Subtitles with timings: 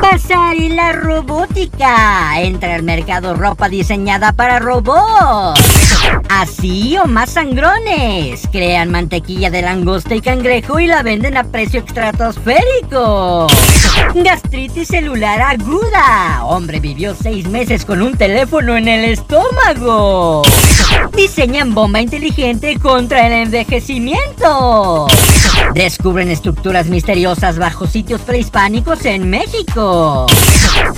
[0.00, 2.40] Pasar y la robótica.
[2.40, 5.79] Entra al mercado ropa diseñada para robots.
[6.28, 8.42] Así o más sangrones.
[8.52, 13.46] Crean mantequilla de langosta y cangrejo y la venden a precio estratosférico.
[14.14, 16.44] Gastritis celular aguda.
[16.44, 20.42] Hombre vivió seis meses con un teléfono en el estómago.
[21.16, 25.06] Diseñan bomba inteligente contra el envejecimiento.
[25.74, 30.26] Descubren estructuras misteriosas bajo sitios prehispánicos en México.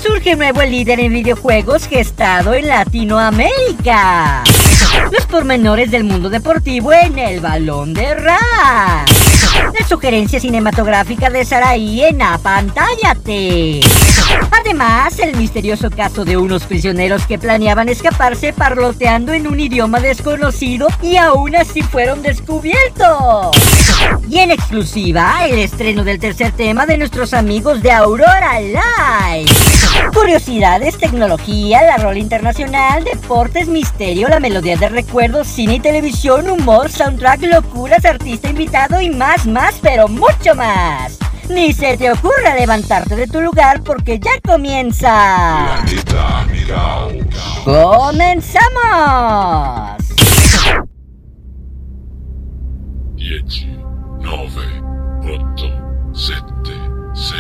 [0.03, 4.42] Surge nuevo líder en videojuegos gestado en Latinoamérica.
[5.10, 9.04] Los pormenores del mundo deportivo en el balón de Ra.
[9.78, 13.80] La sugerencia cinematográfica de Saraí en Apantállate.
[14.50, 20.88] Además, el misterioso caso de unos prisioneros que planeaban escaparse parloteando en un idioma desconocido
[21.02, 23.56] y aún así fueron descubiertos.
[24.28, 29.52] Y en exclusiva, el estreno del tercer tema de nuestros amigos de Aurora Live.
[30.14, 36.91] Curiosidades, tecnología, la rol internacional, deportes, misterio, la melodía de recuerdos, cine y televisión, humor,
[36.91, 41.20] soundtrack, locuras, artista invitado y más, más, pero mucho más.
[41.48, 45.84] Ni se te ocurra levantarte de tu lugar porque ya comienza.
[47.64, 48.72] ¡Comenzamos!
[53.14, 53.44] 10,
[54.19, 54.83] 9,
[55.22, 55.70] 8,
[56.12, 56.42] 7,
[57.14, 57.36] 6,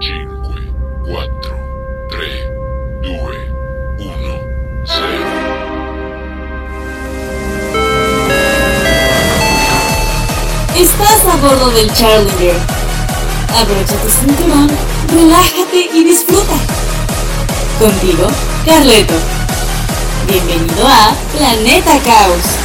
[0.00, 0.54] 5,
[1.04, 1.58] 4,
[2.08, 2.30] 3,
[3.02, 3.43] 2,
[10.76, 12.56] Estás a bordo del Challenger.
[13.56, 14.68] Abrocha tu cinturón,
[15.12, 16.54] relájate y disfruta.
[17.78, 18.26] Contigo,
[18.66, 19.14] Carleto.
[20.26, 22.63] Bienvenido a Planeta Caos.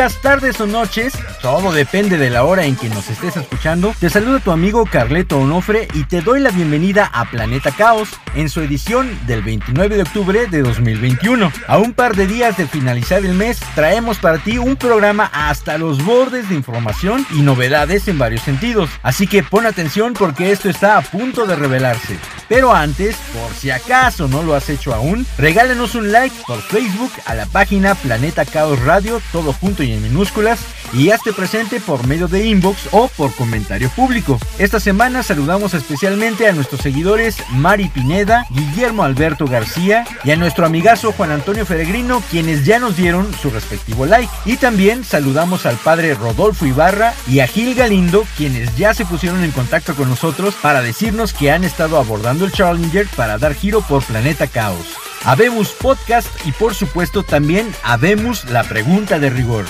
[0.00, 1.12] Días, tardes o noches,
[1.42, 3.94] todo depende de la hora en que nos estés escuchando.
[4.00, 8.48] Te saluda tu amigo Carleto Onofre y te doy la bienvenida a Planeta Caos en
[8.48, 11.52] su edición del 29 de octubre de 2021.
[11.66, 15.76] A un par de días de finalizar el mes, traemos para ti un programa hasta
[15.76, 18.88] los bordes de información y novedades en varios sentidos.
[19.02, 22.16] Así que pon atención porque esto está a punto de revelarse.
[22.48, 27.12] Pero antes, por si acaso no lo has hecho aún, regálanos un like por Facebook
[27.26, 30.60] a la página Planeta Caos Radio, todo junto y en minúsculas,
[30.92, 34.38] y hazte presente por medio de inbox o por comentario público.
[34.58, 40.66] Esta semana saludamos especialmente a nuestros seguidores Mari Pineda, Guillermo Alberto García y a nuestro
[40.66, 44.30] amigazo Juan Antonio Feregrino, quienes ya nos dieron su respectivo like.
[44.44, 49.44] Y también saludamos al padre Rodolfo Ibarra y a Gil Galindo, quienes ya se pusieron
[49.44, 53.80] en contacto con nosotros para decirnos que han estado abordando el Challenger para dar giro
[53.82, 55.09] por Planeta Caos.
[55.24, 59.66] Habemos Podcast y por supuesto también habemos la pregunta de rigor.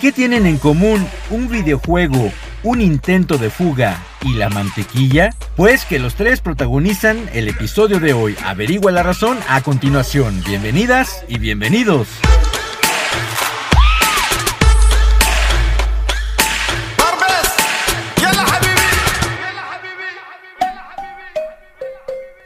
[0.00, 2.30] ¿Qué tienen en común un videojuego,
[2.62, 5.34] un intento de fuga y la mantequilla?
[5.56, 8.36] Pues que los tres protagonizan el episodio de hoy.
[8.44, 10.42] Averigua la razón a continuación.
[10.46, 12.08] Bienvenidas y bienvenidos.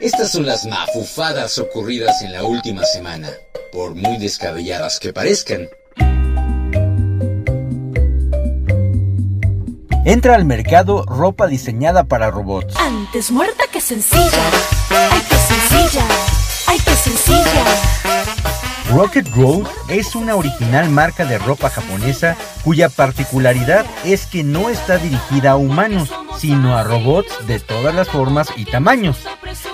[0.05, 3.27] Estas son las mafufadas ocurridas en la última semana,
[3.71, 5.67] por muy descabelladas que parezcan.
[10.05, 12.75] Entra al mercado ropa diseñada para robots.
[12.77, 14.43] Antes muerta que sencilla.
[14.91, 16.05] Ay, qué sencilla.
[16.67, 18.04] Ay, qué sencilla.
[18.95, 24.97] Rocket Road es una original marca de ropa japonesa cuya particularidad es que no está
[24.97, 29.27] dirigida a humanos, sino a robots de todas las formas y tamaños.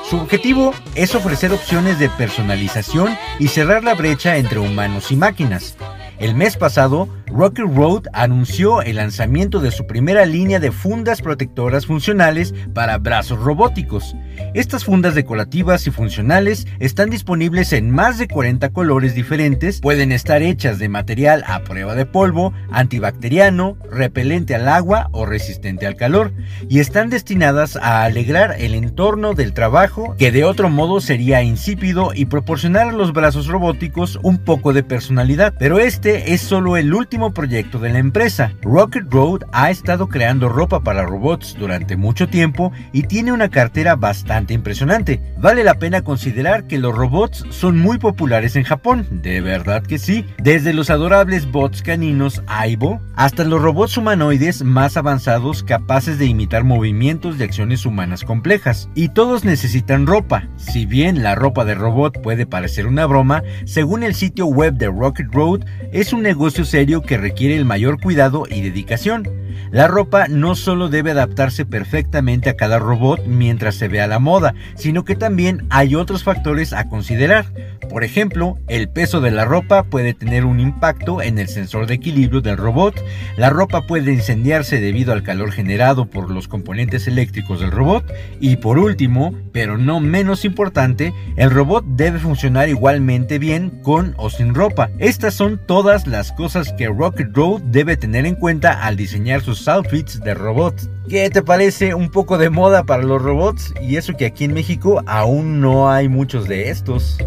[0.10, 5.78] Su objetivo es ofrecer opciones de personalización y cerrar la brecha entre humanos y máquinas.
[6.18, 11.86] El mes pasado, Rocket Road anunció el lanzamiento de su primera línea de fundas protectoras
[11.86, 14.16] funcionales para brazos robóticos.
[14.54, 20.42] Estas fundas decorativas y funcionales están disponibles en más de 40 colores diferentes, pueden estar
[20.42, 26.34] hechas de material a prueba de polvo, antibacteriano, repelente al agua o resistente al calor,
[26.68, 32.12] y están destinadas a alegrar el entorno del trabajo que de otro modo sería insípido
[32.14, 35.54] y proporcionar a los brazos robóticos un poco de personalidad.
[35.58, 38.54] Pero este es solo el último proyecto de la empresa.
[38.64, 43.96] Rocket Road ha estado creando ropa para robots durante mucho tiempo y tiene una cartera
[43.96, 45.22] bastante impresionante.
[45.38, 50.00] Vale la pena considerar que los robots son muy populares en Japón, de verdad que
[50.00, 50.26] sí.
[50.42, 56.64] Desde los adorables bots caninos Aibo hasta los robots humanoides más avanzados capaces de imitar
[56.64, 58.90] movimientos y acciones humanas complejas.
[58.96, 60.48] Y todos necesitan ropa.
[60.56, 64.88] Si bien la ropa de robot puede parecer una broma, según el sitio web de
[64.88, 69.28] Rocket Road, es un negocio serio que requiere el mayor cuidado y dedicación.
[69.72, 74.54] La ropa no solo debe adaptarse perfectamente a cada robot mientras se vea la moda,
[74.76, 77.46] sino que también hay otros factores a considerar.
[77.92, 81.96] Por ejemplo, el peso de la ropa puede tener un impacto en el sensor de
[81.96, 83.04] equilibrio del robot,
[83.36, 88.10] la ropa puede incendiarse debido al calor generado por los componentes eléctricos del robot
[88.40, 94.30] y por último, pero no menos importante, el robot debe funcionar igualmente bien con o
[94.30, 94.90] sin ropa.
[94.98, 99.68] Estas son todas las cosas que Rocket Road debe tener en cuenta al diseñar sus
[99.68, 100.90] outfits de robots.
[101.10, 103.74] ¿Qué te parece un poco de moda para los robots?
[103.82, 107.18] Y eso que aquí en México aún no hay muchos de estos.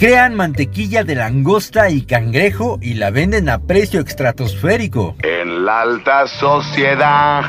[0.00, 5.14] Crean mantequilla de langosta y cangrejo y la venden a precio estratosférico.
[5.22, 7.42] En la alta sociedad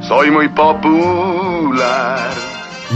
[0.00, 2.30] soy muy popular.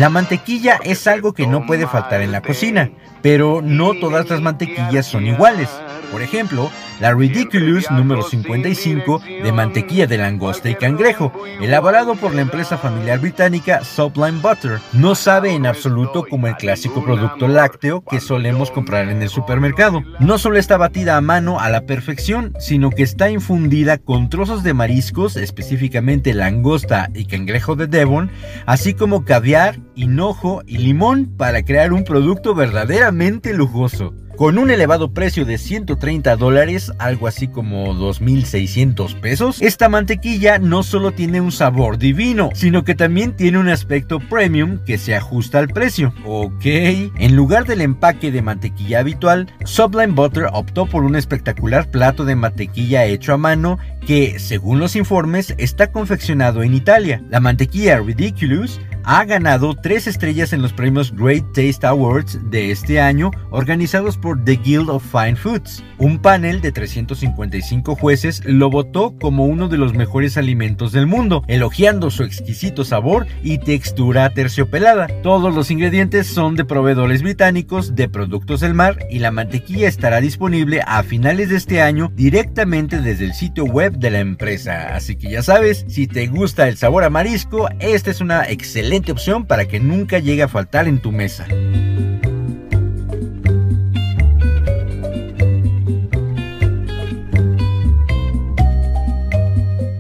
[0.00, 2.90] La mantequilla es algo que no puede faltar en la cocina,
[3.23, 5.69] pero no todas las mantequillas son iguales.
[6.11, 6.69] Por ejemplo,
[7.02, 13.19] la Ridiculous número 55 de mantequilla de langosta y cangrejo, elaborado por la empresa familiar
[13.19, 14.78] británica Sublime Butter.
[14.93, 20.04] No sabe en absoluto como el clásico producto lácteo que solemos comprar en el supermercado.
[20.20, 24.62] No solo está batida a mano a la perfección, sino que está infundida con trozos
[24.62, 28.31] de mariscos, específicamente langosta y cangrejo de Devon,
[28.64, 34.14] así como caviar, hinojo y limón para crear un producto verdaderamente lujoso.
[34.42, 40.82] Con un elevado precio de 130 dólares, algo así como 2.600 pesos, esta mantequilla no
[40.82, 45.60] solo tiene un sabor divino, sino que también tiene un aspecto premium que se ajusta
[45.60, 46.12] al precio.
[46.24, 52.24] Ok, en lugar del empaque de mantequilla habitual, Sublime Butter optó por un espectacular plato
[52.24, 57.22] de mantequilla hecho a mano que, según los informes, está confeccionado en Italia.
[57.30, 63.00] La mantequilla Ridiculous ha ganado tres estrellas en los premios Great Taste Awards de este
[63.00, 65.82] año organizados por The Guild of Fine Foods.
[65.99, 71.44] Un panel de 355 jueces lo votó como uno de los mejores alimentos del mundo,
[71.49, 75.06] elogiando su exquisito sabor y textura terciopelada.
[75.23, 80.20] Todos los ingredientes son de proveedores británicos de productos del mar y la mantequilla estará
[80.20, 84.94] disponible a finales de este año directamente desde el sitio web de la empresa.
[84.94, 89.12] Así que ya sabes, si te gusta el sabor a marisco, esta es una excelente
[89.12, 91.46] opción para que nunca llegue a faltar en tu mesa.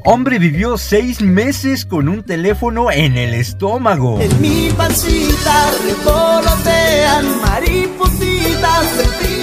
[0.04, 4.20] Hombre vivió seis meses con un teléfono en el estómago.
[4.20, 9.41] En mi pancita revolotean maripositas de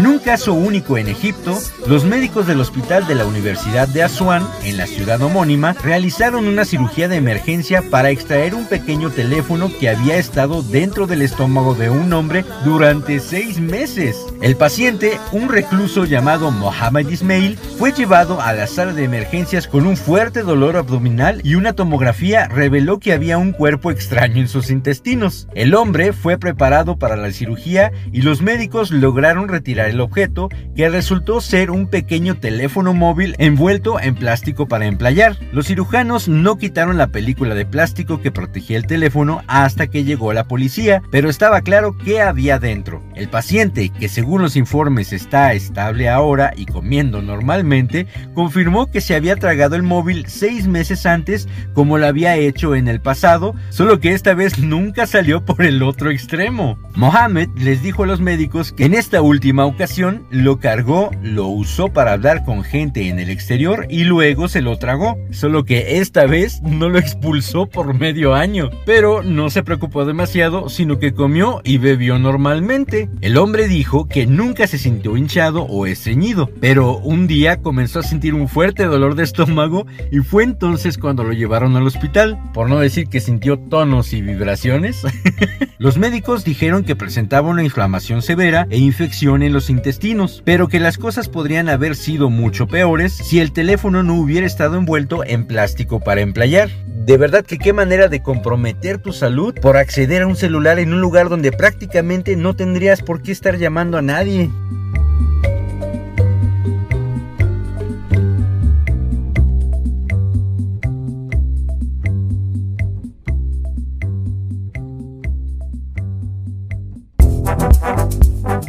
[0.00, 4.48] En un caso único en Egipto, los médicos del hospital de la Universidad de Asuán,
[4.64, 9.90] en la ciudad homónima, realizaron una cirugía de emergencia para extraer un pequeño teléfono que
[9.90, 14.16] había estado dentro del estómago de un hombre durante seis meses.
[14.40, 19.84] El paciente, un recluso llamado Mohamed Ismail, fue llevado a la sala de emergencias con
[19.84, 24.70] un fuerte dolor abdominal y una tomografía reveló que había un cuerpo extraño en sus
[24.70, 25.46] intestinos.
[25.54, 30.88] El hombre fue preparado para la cirugía y los médicos lograron retirar el objeto que
[30.88, 35.36] resultó ser un pequeño teléfono móvil envuelto en plástico para emplayar.
[35.52, 40.32] Los cirujanos no quitaron la película de plástico que protegía el teléfono hasta que llegó
[40.32, 43.02] la policía, pero estaba claro qué había dentro.
[43.14, 49.14] El paciente, que según los informes está estable ahora y comiendo normalmente, confirmó que se
[49.14, 54.00] había tragado el móvil seis meses antes como lo había hecho en el pasado, solo
[54.00, 56.78] que esta vez nunca salió por el otro extremo.
[56.94, 61.88] Mohamed les dijo a los médicos que en esta última ocasión lo cargó, lo usó
[61.88, 66.26] para hablar con gente en el exterior y luego se lo tragó, solo que esta
[66.26, 71.60] vez no lo expulsó por medio año, pero no se preocupó demasiado, sino que comió
[71.64, 73.08] y bebió normalmente.
[73.20, 78.04] El hombre dijo que nunca se sintió hinchado o estreñido, pero un día comenzó a
[78.04, 82.68] sentir un fuerte dolor de estómago y fue entonces cuando lo llevaron al hospital, por
[82.68, 85.02] no decir que sintió tonos y vibraciones.
[85.78, 90.80] Los médicos dijeron que presentaba una inflamación severa e infección en los intestinos, pero que
[90.80, 95.46] las cosas podrían haber sido mucho peores si el teléfono no hubiera estado envuelto en
[95.46, 96.70] plástico para emplayar.
[96.86, 100.94] De verdad que qué manera de comprometer tu salud por acceder a un celular en
[100.94, 104.48] un lugar donde prácticamente no tendrías por qué estar llamando a nadie.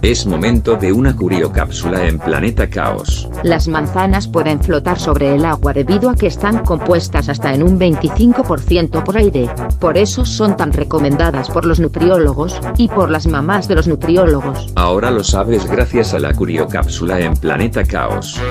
[0.02, 3.30] Es momento de una curiocápsula en Planeta Caos.
[3.44, 7.80] Las manzanas pueden flotar sobre el agua debido a que están compuestas hasta en un
[7.80, 9.48] 25% por aire.
[9.80, 14.74] Por eso son tan recomendadas por los nutriólogos, y por las mamás de los nutriólogos.
[14.76, 18.42] Ahora lo sabes gracias a la curiocápsula en Planeta Caos.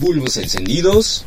[0.00, 1.26] Bulbos encendidos.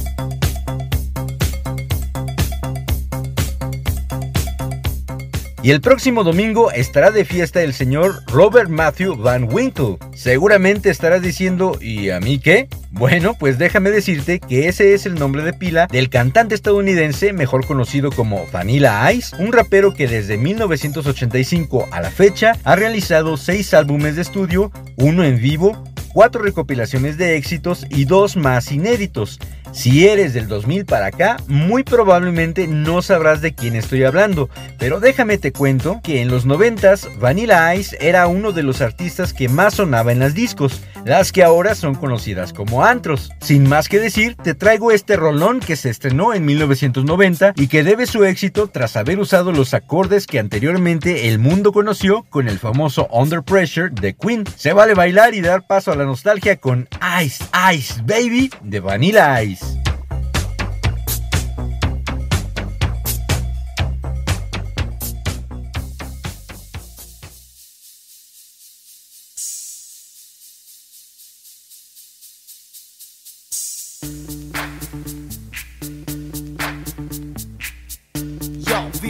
[5.63, 9.97] Y el próximo domingo estará de fiesta el señor Robert Matthew Van Winkle.
[10.15, 12.67] Seguramente estarás diciendo, ¿y a mí qué?
[12.89, 17.67] Bueno, pues déjame decirte que ese es el nombre de pila del cantante estadounidense mejor
[17.67, 23.75] conocido como Vanilla Ice, un rapero que desde 1985 a la fecha ha realizado seis
[23.75, 29.39] álbumes de estudio, uno en vivo, cuatro recopilaciones de éxitos y dos más inéditos.
[29.71, 34.99] Si eres del 2000 para acá, muy probablemente no sabrás de quién estoy hablando, pero
[34.99, 39.47] déjame te cuento que en los 90s Vanilla Ice era uno de los artistas que
[39.47, 43.31] más sonaba en las discos, las que ahora son conocidas como antros.
[43.41, 47.83] Sin más que decir, te traigo este rolón que se estrenó en 1990 y que
[47.83, 52.59] debe su éxito tras haber usado los acordes que anteriormente el mundo conoció con el
[52.59, 54.45] famoso Under Pressure de Queen.
[54.55, 56.87] Se vale bailar y dar paso a la nostalgia con
[57.23, 57.43] Ice
[57.73, 59.90] Ice Baby de Vanilla Ice.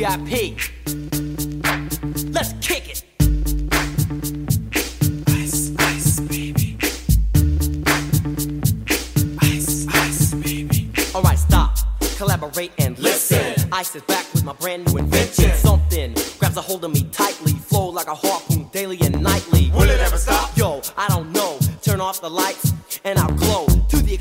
[0.01, 0.57] VIP.
[2.33, 3.03] Let's kick it.
[5.29, 6.75] Ice, ice, baby.
[9.41, 10.89] Ice, ice, baby.
[11.13, 11.77] All right, stop.
[12.17, 13.53] Collaborate and listen.
[13.71, 15.51] Ice is back with my brand new invention.
[15.57, 17.53] Something grabs a hold of me tightly.
[17.53, 19.69] Flow like a harpoon daily and nightly.
[19.69, 20.57] Will it ever stop?
[20.57, 21.59] Yo, I don't know.
[21.83, 22.70] Turn off the lights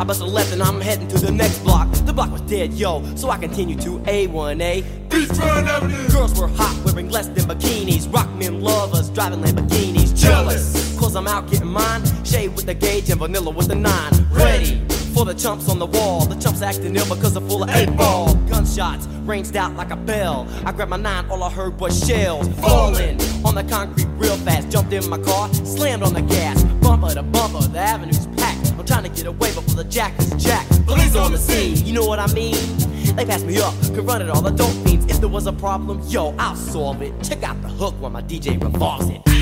[0.00, 1.90] I bust a left and I'm heading to the next block.
[2.06, 5.10] The block was dead, yo, so I continue to A1A.
[6.10, 8.12] Girls were hot, wearing less than bikinis.
[8.12, 10.16] Rock men lovers, driving Lamborghinis.
[10.16, 12.02] Jealous, cause I'm out getting mine.
[12.24, 14.12] Shade with the gauge and vanilla with the nine.
[14.32, 14.80] Ready
[15.14, 16.24] for the the chumps on the wall.
[16.24, 18.34] The chumps acting ill because they're full of eight ball.
[18.48, 20.46] Gunshots ranged out like a bell.
[20.64, 24.70] I grabbed my nine, all I heard was shells falling on the concrete real fast.
[24.70, 26.62] Jumped in my car, slammed on the gas.
[26.82, 28.26] Bumper to bumper, the avenue's
[29.14, 30.84] get away before the jack is jacked.
[30.86, 32.56] Police on the scene, you know what I mean?
[33.16, 35.06] They pass me up, could run it all the dope fiends.
[35.06, 37.12] If there was a problem, yo, I'll solve it.
[37.22, 39.33] Check out the hook while my DJ revolves it.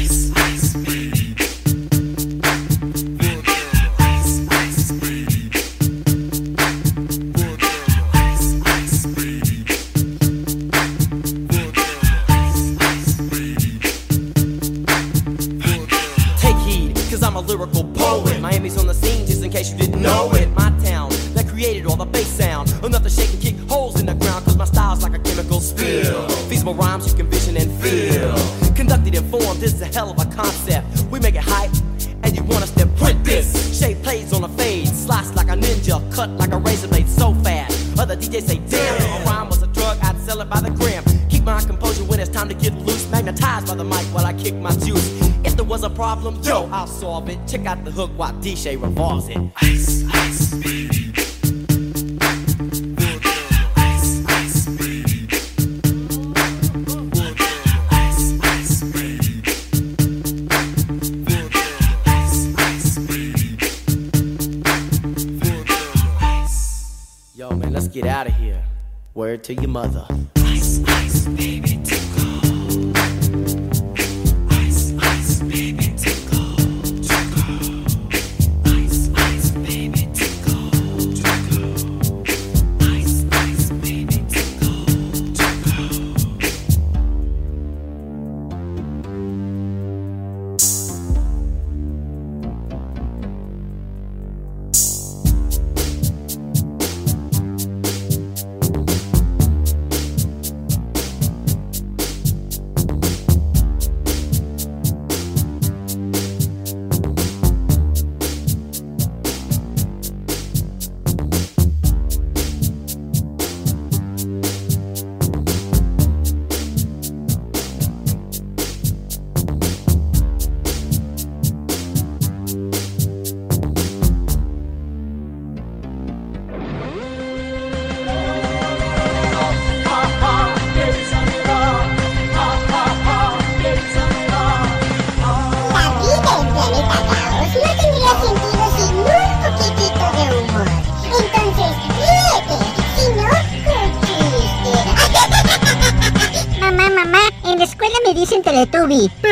[19.53, 20.49] Case you didn't know it.
[20.57, 22.73] My town that created all the bass sound.
[22.83, 25.61] Enough to shake and kick holes in the ground, cause my style's like a chemical
[25.61, 26.27] spill.
[26.49, 28.35] Feasible rhymes you can vision and feel.
[28.75, 30.87] Conducted in form, this is a hell of a concept.
[31.11, 31.71] We make it hype,
[32.23, 33.79] and you want us to print this.
[33.79, 37.35] Shape plays on a fade, slice like a ninja, cut like a razor blade so
[37.35, 37.99] fast.
[37.99, 41.05] Other DJs say, damn, a rhyme was a drug, I'd sell it by the gram.
[41.29, 43.11] Keep my composure when it's time to get loose.
[43.11, 45.12] Magnetized by the mic while I kick my juice.
[45.83, 47.41] A problem, yo, I'll solve it.
[47.49, 49.37] Check out the hook while DJ revolves it.
[49.63, 50.53] Ice, ice,
[67.35, 68.63] Yo, man, let's get out of here.
[69.15, 70.07] Word to your mother.
[70.37, 70.79] Ice,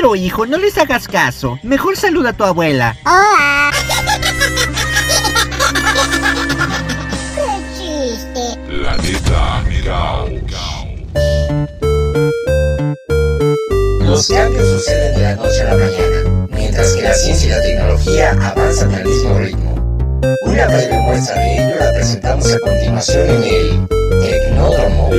[0.01, 1.59] Pero hijo, no les hagas caso.
[1.63, 2.97] Mejor saluda a tu abuela.
[3.05, 3.71] Hola.
[7.35, 7.45] Qué
[7.77, 8.59] chiste.
[8.67, 9.63] Planeta.
[14.01, 17.61] Los cambios suceden de la noche a la mañana, mientras que la ciencia y la
[17.61, 20.19] tecnología avanzan al mismo ritmo.
[20.47, 23.89] Una breve muestra de ello la presentamos a continuación en el
[24.23, 25.11] Tecnódromo.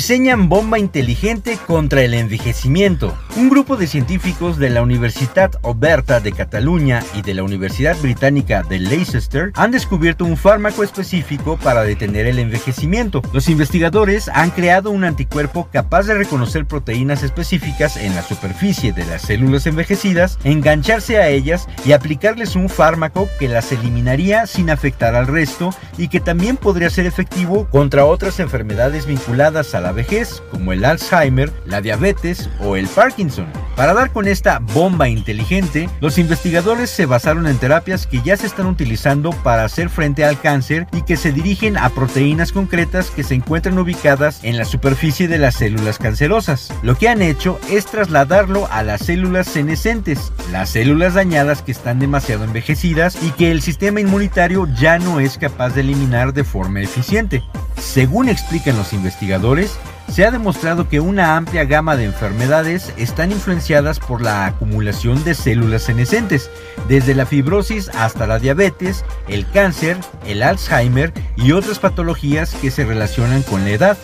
[0.00, 3.14] Diseñan bomba inteligente contra el envejecimiento.
[3.36, 8.62] Un grupo de científicos de la Universitat Oberta de Cataluña y de la Universidad Británica
[8.62, 13.20] de Leicester han descubierto un fármaco específico para detener el envejecimiento.
[13.34, 19.04] Los investigadores han creado un anticuerpo capaz de reconocer proteínas específicas en la superficie de
[19.04, 25.14] las células envejecidas, engancharse a ellas y aplicarles un fármaco que las eliminaría sin afectar
[25.14, 30.42] al resto y que también podría ser efectivo contra otras enfermedades vinculadas a la vejez,
[30.50, 33.46] como el Alzheimer, la diabetes o el Parkinson.
[33.76, 38.46] Para dar con esta bomba inteligente, los investigadores se basaron en terapias que ya se
[38.46, 43.22] están utilizando para hacer frente al cáncer y que se dirigen a proteínas concretas que
[43.22, 46.72] se encuentran ubicadas en la superficie de las células cancerosas.
[46.82, 51.98] Lo que han hecho es trasladarlo a las células senescentes, las células dañadas que están
[51.98, 56.80] demasiado envejecidas y que el sistema inmunitario ya no es capaz de eliminar de forma
[56.80, 57.42] eficiente.
[57.80, 59.76] Según explican los investigadores,
[60.10, 65.34] se ha demostrado que una amplia gama de enfermedades están influenciadas por la acumulación de
[65.34, 66.50] células senescentes,
[66.88, 72.84] desde la fibrosis hasta la diabetes, el cáncer, el Alzheimer y otras patologías que se
[72.84, 73.98] relacionan con la edad.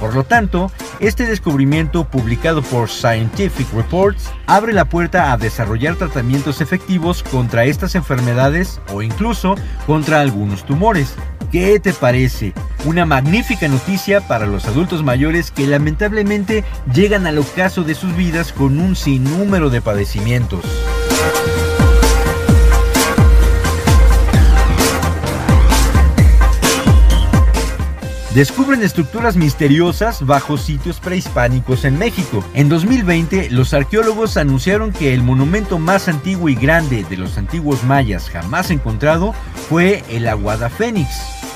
[0.00, 6.60] Por lo tanto, este descubrimiento publicado por Scientific Reports abre la puerta a desarrollar tratamientos
[6.60, 11.14] efectivos contra estas enfermedades o incluso contra algunos tumores.
[11.50, 12.52] ¿Qué te parece?
[12.84, 18.52] Una magnífica noticia para los adultos mayores que lamentablemente llegan al ocaso de sus vidas
[18.52, 20.64] con un sinnúmero de padecimientos.
[28.38, 32.44] descubren estructuras misteriosas bajo sitios prehispánicos en México.
[32.54, 37.82] En 2020, los arqueólogos anunciaron que el monumento más antiguo y grande de los antiguos
[37.82, 39.34] mayas jamás encontrado
[39.68, 41.08] fue el Aguada Fénix,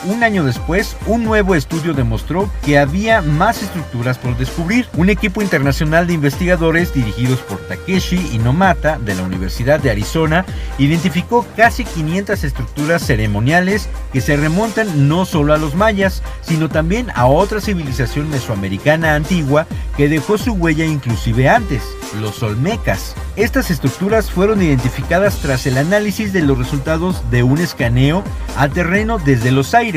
[0.05, 4.87] un año después, un nuevo estudio demostró que había más estructuras por descubrir.
[4.97, 10.45] Un equipo internacional de investigadores dirigidos por Takeshi Inomata de la Universidad de Arizona
[10.79, 17.11] identificó casi 500 estructuras ceremoniales que se remontan no solo a los mayas, sino también
[17.15, 21.83] a otra civilización mesoamericana antigua que dejó su huella inclusive antes,
[22.21, 23.15] los olmecas.
[23.37, 28.23] Estas estructuras fueron identificadas tras el análisis de los resultados de un escaneo
[28.57, 29.92] a terreno desde los aires,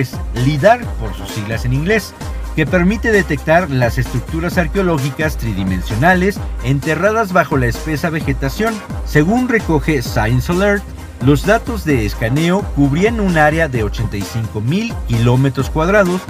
[0.45, 2.13] LIDAR por sus siglas en inglés,
[2.55, 8.73] que permite detectar las estructuras arqueológicas tridimensionales enterradas bajo la espesa vegetación.
[9.05, 10.83] Según recoge Science Alert,
[11.25, 16.21] los datos de escaneo cubrían un área de 85 mil kilómetros cuadrados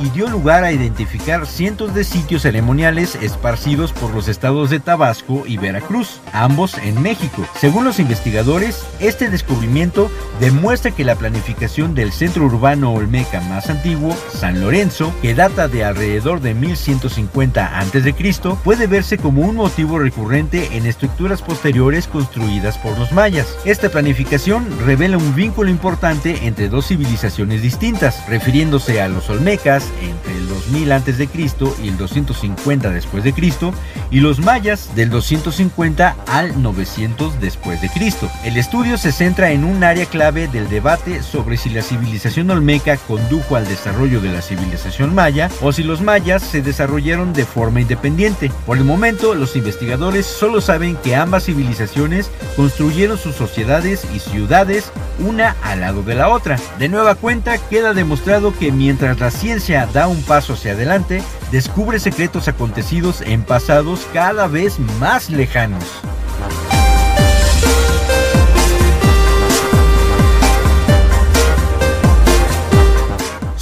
[0.00, 5.44] y dio lugar a identificar cientos de sitios ceremoniales esparcidos por los estados de Tabasco
[5.46, 7.46] y Veracruz, ambos en México.
[7.58, 14.16] Según los investigadores, este descubrimiento demuestra que la planificación del centro urbano olmeca más antiguo,
[14.32, 18.14] San Lorenzo, que data de alrededor de 1150 a.C.,
[18.64, 23.56] puede verse como un motivo recurrente en estructuras posteriores construidas por los mayas.
[23.64, 30.36] Esta planificación revela un vínculo importante entre dos civilizaciones distintas, refiriéndose a los olmecas entre
[30.36, 31.28] el 2000 a.C.
[31.82, 33.72] y el 250 después de Cristo
[34.10, 38.30] y los mayas del 250 al 900 después de Cristo.
[38.44, 42.96] El estudio se centra en un área clave del debate sobre si la civilización olmeca
[42.96, 47.80] condujo al desarrollo de la civilización maya o si los mayas se desarrollaron de forma
[47.80, 48.50] independiente.
[48.66, 54.90] Por el momento, los investigadores solo saben que ambas civilizaciones construyeron sus sociedades y ciudades
[55.18, 56.58] una al lado de la otra.
[56.78, 61.98] De nueva cuenta, queda demostrado que mientras la ciencia da un paso hacia adelante, descubre
[61.98, 65.84] secretos acontecidos en pasados cada vez más lejanos.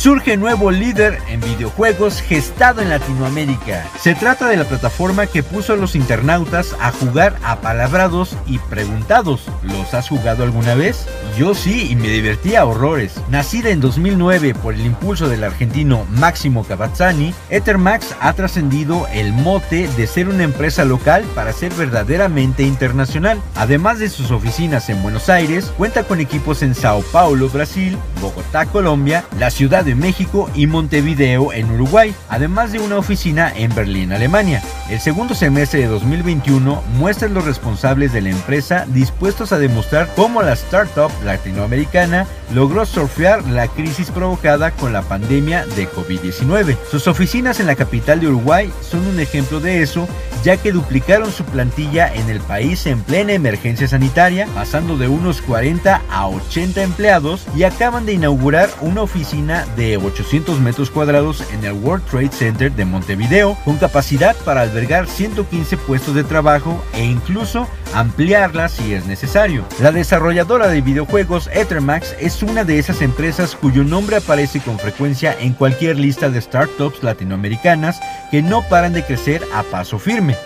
[0.02, 3.86] Surge nuevo líder en videojuegos gestado en Latinoamérica.
[4.00, 8.58] Se trata de la plataforma que puso a los internautas a jugar a palabrados y
[8.58, 9.42] preguntados.
[9.62, 11.06] ¿Los has jugado alguna vez?
[11.38, 13.14] Yo sí y me divertí a horrores.
[13.30, 19.86] Nacida en 2009 por el impulso del argentino Máximo Cavazzani, Ethermax ha trascendido el mote
[19.86, 23.40] de ser una empresa local para ser verdaderamente internacional.
[23.54, 28.66] Además de sus oficinas en Buenos Aires, cuenta con equipos en Sao Paulo, Brasil, Bogotá,
[28.66, 34.12] Colombia, la ciudad de México y Montevideo en Uruguay, además de una oficina en Berlín,
[34.12, 34.62] Alemania.
[34.90, 40.42] El segundo semestre de 2021 muestra los responsables de la empresa dispuestos a demostrar cómo
[40.42, 46.76] la startup latinoamericana logró surfear la crisis provocada con la pandemia de COVID-19.
[46.90, 50.06] Sus oficinas en la capital de Uruguay son un ejemplo de eso,
[50.44, 55.40] ya que duplicaron su plantilla en el país en plena emergencia sanitaria, pasando de unos
[55.42, 61.64] 40 a 80 empleados y acaban de inaugurar una oficina de 800 metros cuadrados en
[61.64, 67.04] el World Trade Center de Montevideo, con capacidad para albergar 115 puestos de trabajo e
[67.04, 69.64] incluso ampliarla si es necesario.
[69.80, 75.36] La desarrolladora de videojuegos Ethermax es una de esas empresas cuyo nombre aparece con frecuencia
[75.38, 80.36] en cualquier lista de startups latinoamericanas que no paran de crecer a paso firme.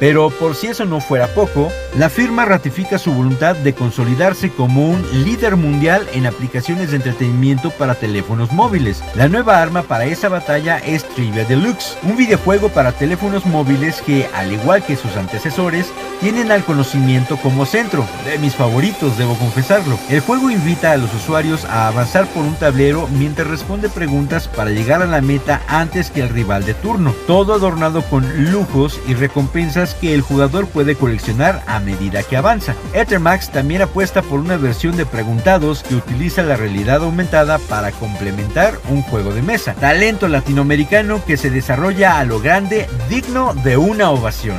[0.00, 4.88] Pero por si eso no fuera poco, la firma ratifica su voluntad de consolidarse como
[4.88, 9.02] un líder mundial en aplicaciones de entretenimiento para teléfonos móviles.
[9.16, 14.28] La nueva arma para esa batalla es Trivia Deluxe, un videojuego para teléfonos móviles que,
[14.34, 19.98] al igual que sus antecesores, tienen al conocimiento como centro, de mis favoritos debo confesarlo.
[20.08, 24.70] El juego invita a los usuarios a avanzar por un tablero mientras responde preguntas para
[24.70, 29.14] llegar a la meta antes que el rival de turno, todo adornado con lujos y
[29.14, 32.74] recompensas que el jugador puede coleccionar a medida que avanza.
[32.92, 38.78] Ethermax también apuesta por una versión de preguntados que utiliza la realidad aumentada para complementar
[38.88, 39.74] un juego de mesa.
[39.74, 44.58] Talento latinoamericano que se desarrolla a lo grande, digno de una ovación.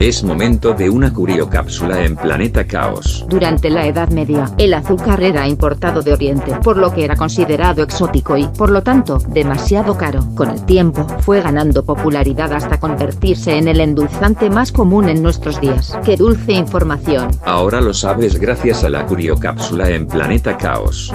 [0.00, 3.26] Es momento de una curiocápsula en Planeta Caos.
[3.28, 7.82] Durante la Edad Media, el azúcar era importado de Oriente, por lo que era considerado
[7.82, 10.26] exótico y, por lo tanto, demasiado caro.
[10.34, 15.60] Con el tiempo, fue ganando popularidad hasta convertirse en el endulzante más común en nuestros
[15.60, 15.94] días.
[16.02, 17.30] ¡Qué dulce información!
[17.44, 21.12] Ahora lo sabes gracias a la curiocápsula en Planeta Caos.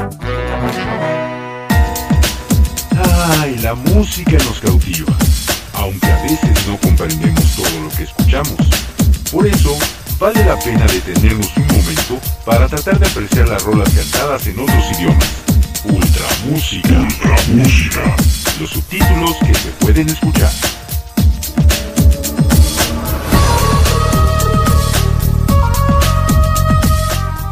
[3.39, 5.11] Ay, la música nos cautiva,
[5.85, 8.55] aunque a veces no comprendemos todo lo que escuchamos.
[9.31, 9.77] Por eso,
[10.19, 14.83] vale la pena detenernos un momento para tratar de apreciar las rolas cantadas en otros
[14.97, 15.29] idiomas.
[15.83, 16.89] Ultra música.
[16.89, 18.15] Ultra música.
[18.59, 20.51] Los subtítulos que se pueden escuchar.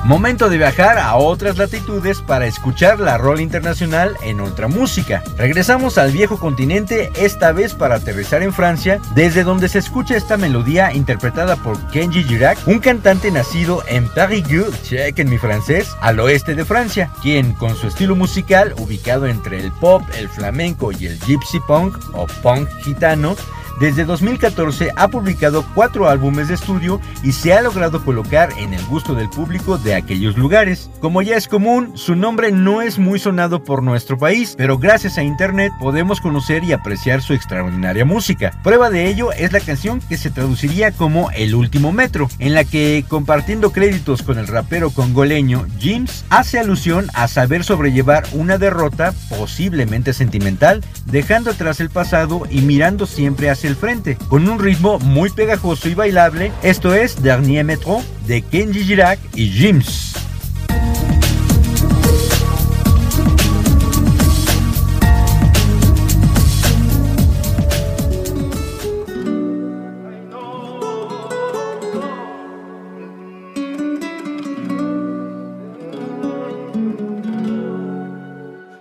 [0.05, 5.23] Momento de viajar a otras latitudes para escuchar la rola internacional en ultramúsica.
[5.37, 10.35] Regresamos al viejo continente, esta vez para aterrizar en Francia, desde donde se escucha esta
[10.35, 16.53] melodía interpretada por Kenji Girac, un cantante nacido en Paris-Gueux, chequen mi francés, al oeste
[16.53, 21.17] de Francia, quien con su estilo musical ubicado entre el pop, el flamenco y el
[21.21, 23.37] gypsy punk o punk gitano,
[23.79, 28.83] desde 2014 ha publicado cuatro álbumes de estudio y se ha logrado colocar en el
[28.85, 30.89] gusto del público de aquellos lugares.
[30.99, 35.17] Como ya es común, su nombre no es muy sonado por nuestro país, pero gracias
[35.17, 38.51] a internet podemos conocer y apreciar su extraordinaria música.
[38.63, 42.63] Prueba de ello es la canción que se traduciría como El último metro, en la
[42.63, 49.13] que compartiendo créditos con el rapero congoleño James, hace alusión a saber sobrellevar una derrota
[49.29, 54.99] posiblemente sentimental, dejando atrás el pasado y mirando siempre hacia el frente, con un ritmo
[54.99, 56.51] muy pegajoso y bailable.
[56.63, 60.11] Esto es Dernier Metro de Kenji Girac y Jims.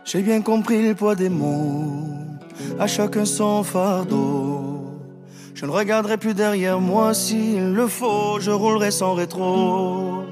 [0.04, 2.18] J'ai bien compris le poids des mots,
[2.78, 4.51] à chacun son fardeau.
[5.62, 10.24] Je ne regarderai plus derrière moi s'il le faut, je roulerai sans rétro.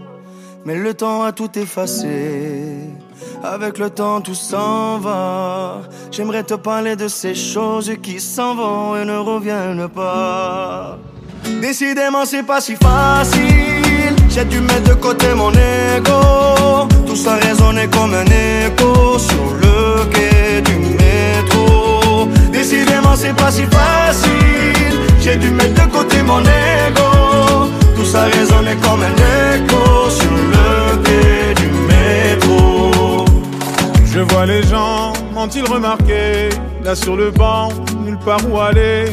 [0.64, 2.74] Mais le temps a tout effacé,
[3.40, 5.82] avec le temps tout s'en va.
[6.10, 10.98] J'aimerais te parler de ces choses qui s'en vont et ne reviennent pas.
[11.62, 14.16] Décidément, c'est pas si facile.
[14.28, 16.88] J'ai dû mettre de côté mon ego.
[17.06, 22.26] Tout ça résonnait comme un écho sur le quai du métro.
[22.50, 24.29] Décidément, c'est pas si facile.
[35.50, 36.48] Gens, m'ont-ils remarqué
[36.84, 37.68] Là sur le banc,
[38.04, 39.04] nulle part où aller.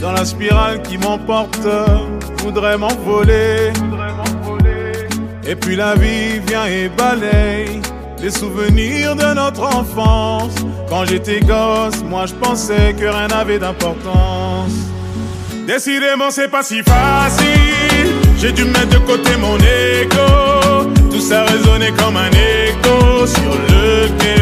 [0.00, 1.66] Dans la spirale qui m'emporte,
[2.38, 3.72] voudrait m'envoler.
[5.46, 7.80] Et puis la vie vient et balaye
[8.22, 10.54] Les souvenirs de notre enfance.
[10.88, 14.72] Quand j'étais gosse, moi je pensais que rien n'avait d'importance.
[15.66, 18.12] Décidément c'est pas si facile.
[18.38, 24.08] J'ai dû mettre de côté mon ego Tout ça résonnait comme un écho Sur le
[24.18, 24.41] quai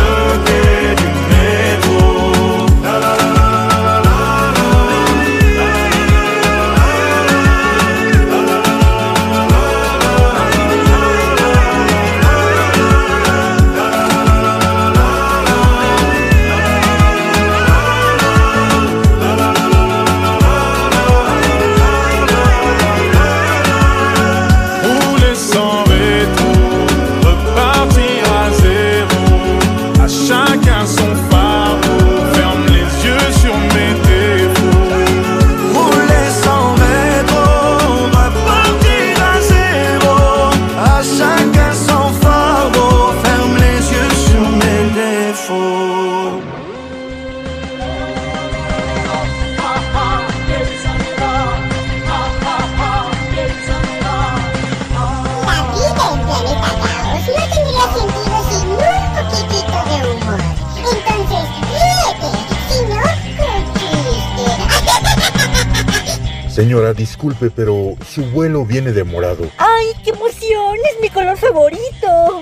[66.71, 69.45] Señora, disculpe, pero su vuelo viene demorado.
[69.57, 70.77] ¡Ay, qué emoción!
[70.89, 72.41] ¡Es mi color favorito!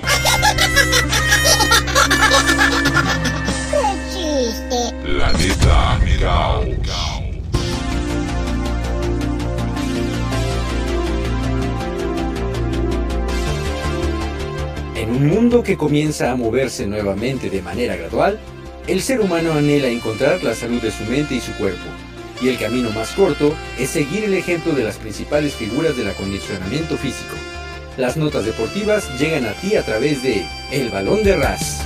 [3.72, 4.94] ¡Qué chiste!
[5.02, 6.68] Planeta Caos.
[14.94, 18.38] En un mundo que comienza a moverse nuevamente de manera gradual,
[18.86, 21.88] el ser humano anhela encontrar la salud de su mente y su cuerpo.
[22.40, 26.96] Y el camino más corto es seguir el ejemplo de las principales figuras del acondicionamiento
[26.96, 27.34] físico.
[27.96, 31.82] Las notas deportivas llegan a ti a través de El Balón de Ras.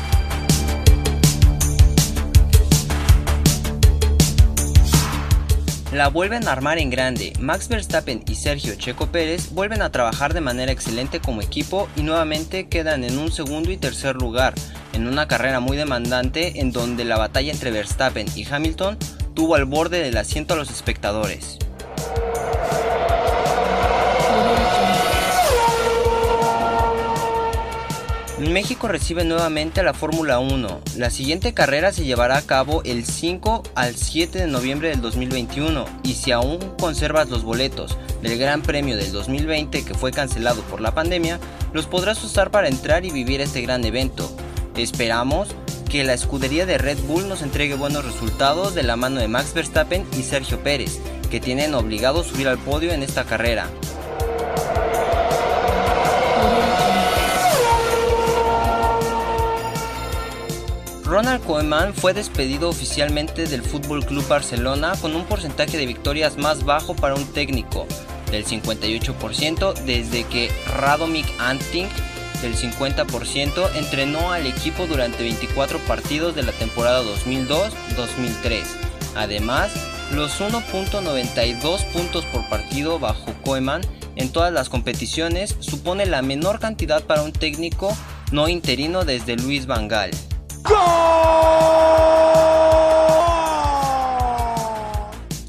[5.94, 7.32] La vuelven a armar en grande.
[7.38, 12.02] Max Verstappen y Sergio Checo Pérez vuelven a trabajar de manera excelente como equipo y
[12.02, 14.54] nuevamente quedan en un segundo y tercer lugar,
[14.92, 18.98] en una carrera muy demandante en donde la batalla entre Verstappen y Hamilton
[19.34, 21.58] tuvo al borde del asiento a los espectadores.
[28.54, 30.80] México recibe nuevamente la Fórmula 1.
[30.96, 35.84] La siguiente carrera se llevará a cabo el 5 al 7 de noviembre del 2021
[36.02, 40.80] y si aún conservas los boletos del Gran Premio del 2020 que fue cancelado por
[40.80, 41.40] la pandemia,
[41.72, 44.30] los podrás usar para entrar y vivir este gran evento.
[44.76, 45.48] Esperamos
[45.94, 49.54] que la escudería de Red Bull nos entregue buenos resultados de la mano de Max
[49.54, 50.98] Verstappen y Sergio Pérez,
[51.30, 53.70] que tienen obligado subir al podio en esta carrera.
[61.04, 66.64] Ronald Koeman fue despedido oficialmente del Fútbol Club Barcelona con un porcentaje de victorias más
[66.64, 67.86] bajo para un técnico,
[68.32, 71.86] del 58% desde que Radomir Anting
[72.42, 78.62] del 50% entrenó al equipo durante 24 partidos de la temporada 2002-2003.
[79.16, 79.72] Además,
[80.12, 83.82] los 1.92 puntos por partido bajo Koeman
[84.16, 87.96] en todas las competiciones supone la menor cantidad para un técnico
[88.32, 89.88] no interino desde Luis Van.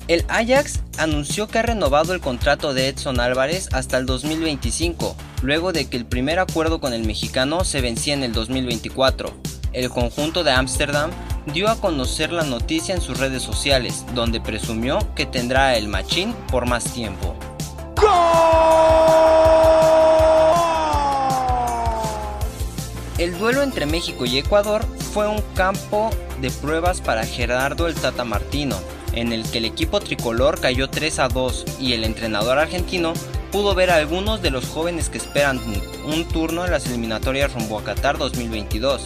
[0.07, 5.73] El Ajax anunció que ha renovado el contrato de Edson Álvarez hasta el 2025, luego
[5.73, 9.33] de que el primer acuerdo con el mexicano se vencía en el 2024.
[9.73, 11.09] El conjunto de Ámsterdam
[11.51, 16.35] dio a conocer la noticia en sus redes sociales, donde presumió que tendrá el machín
[16.51, 17.35] por más tiempo.
[23.17, 28.23] El duelo entre México y Ecuador fue un campo de pruebas para Gerardo el Tata
[28.23, 28.77] Martino,
[29.15, 33.13] en el que el equipo tricolor cayó 3 a 2 y el entrenador argentino
[33.51, 35.59] pudo ver a algunos de los jóvenes que esperan
[36.05, 39.05] un turno en las eliminatorias rumbo a Qatar 2022.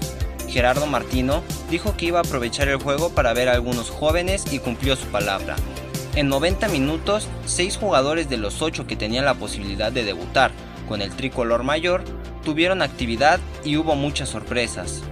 [0.49, 4.59] Gerardo Martino dijo que iba a aprovechar el juego para ver a algunos jóvenes y
[4.59, 5.55] cumplió su palabra.
[6.15, 10.51] En 90 minutos, 6 jugadores de los 8 que tenían la posibilidad de debutar
[10.87, 12.03] con el tricolor mayor
[12.43, 15.03] tuvieron actividad y hubo muchas sorpresas.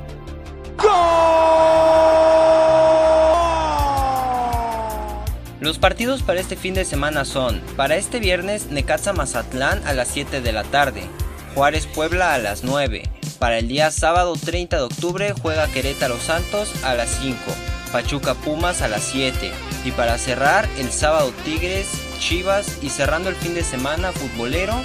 [5.59, 10.07] Los partidos para este fin de semana son, para este viernes Necaxa Mazatlán a las
[10.09, 11.01] 7 de la tarde,
[11.55, 16.71] Juárez Puebla a las 9, para el día sábado 30 de octubre juega Querétaro Santos
[16.83, 17.37] a las 5,
[17.91, 19.51] Pachuca Pumas a las 7
[19.83, 21.87] y para cerrar el sábado Tigres,
[22.19, 24.75] Chivas y cerrando el fin de semana futbolero,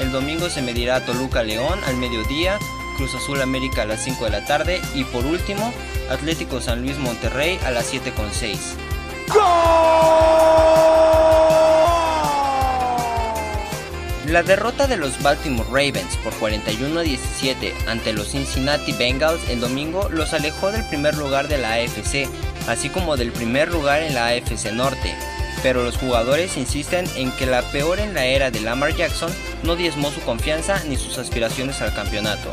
[0.00, 2.58] el domingo se medirá Toluca León al mediodía,
[2.96, 5.74] Cruz Azul América a las 5 de la tarde y por último
[6.10, 8.91] Atlético San Luis Monterrey a las 7.6.
[14.32, 19.60] La derrota de los Baltimore Ravens por 41 a 17 ante los Cincinnati Bengals el
[19.60, 22.26] domingo los alejó del primer lugar de la AFC,
[22.66, 25.14] así como del primer lugar en la AFC Norte.
[25.62, 29.30] Pero los jugadores insisten en que la peor en la era de Lamar Jackson
[29.64, 32.50] no diezmó su confianza ni sus aspiraciones al campeonato.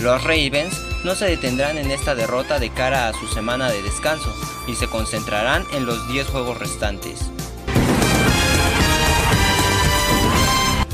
[0.00, 0.74] Los Ravens
[1.04, 4.34] no se detendrán en esta derrota de cara a su semana de descanso
[4.66, 7.30] y se concentrarán en los 10 juegos restantes.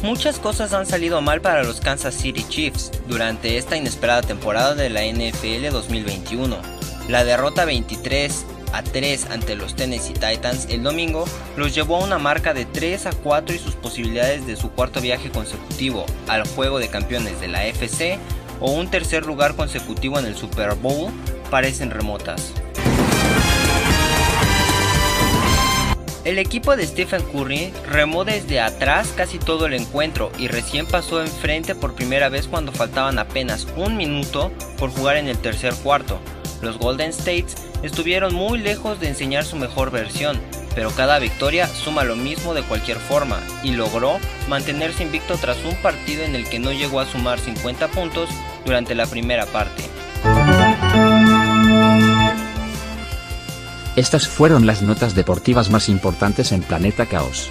[0.03, 4.91] Muchas cosas han salido mal para los Kansas City Chiefs durante esta inesperada temporada de
[4.91, 6.57] la NFL 2021.
[7.09, 11.25] La derrota 23 a 3 ante los Tennessee Titans el domingo
[11.57, 15.01] los llevó a una marca de 3 a 4 y sus posibilidades de su cuarto
[15.01, 18.19] viaje consecutivo al juego de campeones de la FC
[18.61, 21.11] o un tercer lugar consecutivo en el Super Bowl
[21.51, 22.53] parecen remotas.
[26.25, 31.23] El equipo de Stephen Curry remó desde atrás casi todo el encuentro y recién pasó
[31.23, 36.21] enfrente por primera vez cuando faltaban apenas un minuto por jugar en el tercer cuarto.
[36.61, 40.41] Los Golden States estuvieron muy lejos de enseñar su mejor versión,
[40.75, 44.19] pero cada victoria suma lo mismo de cualquier forma y logró
[44.49, 48.29] mantenerse invicto tras un partido en el que no llegó a sumar 50 puntos
[48.65, 49.83] durante la primera parte.
[53.97, 57.51] Estas fueron las notas deportivas más importantes en Planeta Caos.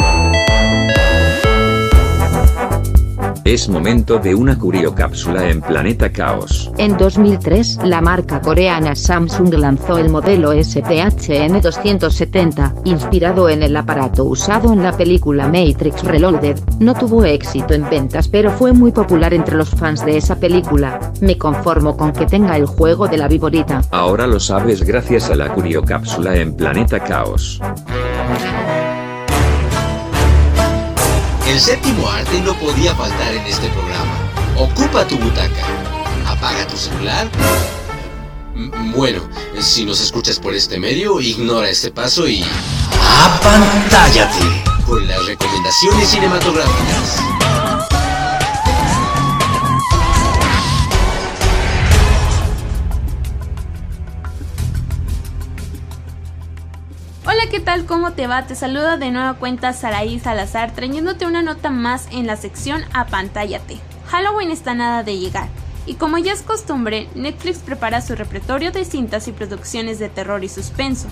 [3.43, 6.71] Es momento de una curiocápsula en Planeta Caos.
[6.77, 14.71] En 2003, la marca coreana Samsung lanzó el modelo SPHN270, inspirado en el aparato usado
[14.71, 16.59] en la película Matrix Reloaded.
[16.79, 20.99] No tuvo éxito en ventas pero fue muy popular entre los fans de esa película.
[21.19, 23.81] Me conformo con que tenga el juego de la viborita.
[23.89, 27.59] Ahora lo sabes gracias a la curiocápsula en Planeta Caos.
[31.51, 34.13] El séptimo arte no podía faltar en este programa.
[34.55, 35.65] Ocupa tu butaca.
[36.25, 37.29] Apaga tu celular.
[38.95, 39.19] Bueno,
[39.59, 42.45] si nos escuchas por este medio, ignora este paso y...
[43.21, 44.63] ¡Apantállate!
[44.87, 47.40] Con las recomendaciones cinematográficas.
[57.51, 57.85] ¿Qué tal?
[57.85, 58.47] ¿Cómo te va?
[58.47, 63.77] Te saluda de nueva cuenta Saraí Salazar trayéndote una nota más en la sección Apantállate.
[64.07, 65.49] Halloween está nada de llegar.
[65.85, 70.45] Y como ya es costumbre, Netflix prepara su repertorio de cintas y producciones de terror
[70.45, 71.09] y suspenso.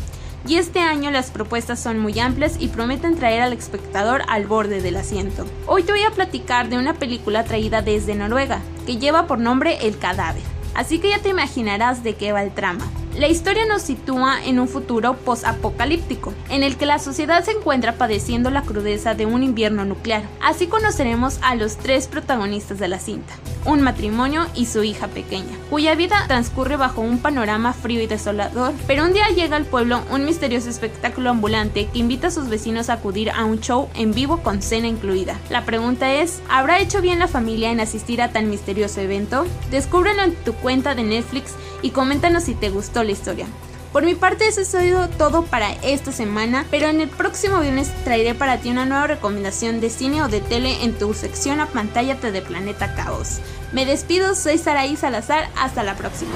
[0.47, 4.81] Y este año las propuestas son muy amplias y prometen traer al espectador al borde
[4.81, 5.45] del asiento.
[5.67, 9.85] Hoy te voy a platicar de una película traída desde Noruega, que lleva por nombre
[9.85, 10.43] El Cadáver.
[10.73, 12.85] Así que ya te imaginarás de qué va el trama.
[13.19, 17.95] La historia nos sitúa en un futuro post-apocalíptico, en el que la sociedad se encuentra
[17.95, 20.23] padeciendo la crudeza de un invierno nuclear.
[20.41, 23.33] Así conoceremos a los tres protagonistas de la cinta,
[23.65, 28.71] un matrimonio y su hija pequeña, cuya vida transcurre bajo un panorama frío y desolador,
[28.87, 32.89] pero un día llega al pueblo un misterioso espectáculo ambulante que invita a sus vecinos
[32.89, 35.37] a acudir a un show en vivo con cena incluida.
[35.49, 39.45] La pregunta es, ¿habrá hecho bien la familia en asistir a tan misterioso evento?
[39.71, 43.47] Descúbrelo en tu cuenta de Netflix y coméntanos si te gustó la historia.
[43.91, 47.91] Por mi parte eso ha sido todo para esta semana, pero en el próximo viernes
[48.03, 51.65] traeré para ti una nueva recomendación de cine o de tele en tu sección a
[51.65, 53.39] pantalla de Planeta Caos.
[53.73, 56.33] Me despido, soy Saraí Salazar, hasta la próxima.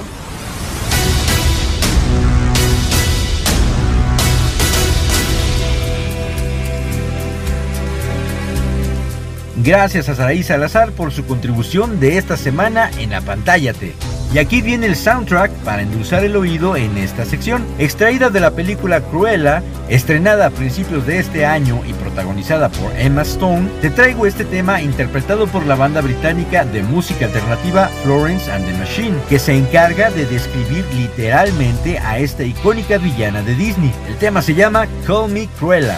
[9.62, 13.94] Gracias a Saraí Salazar por su contribución de esta semana en Apantállate.
[14.34, 18.50] Y aquí viene el soundtrack para endulzar el oído en esta sección, extraída de la
[18.50, 23.70] película Cruella, estrenada a principios de este año y protagonizada por Emma Stone.
[23.80, 28.72] Te traigo este tema interpretado por la banda británica de música alternativa Florence and the
[28.72, 33.92] Machine, que se encarga de describir literalmente a esta icónica villana de Disney.
[34.08, 35.96] El tema se llama Call Me Cruella.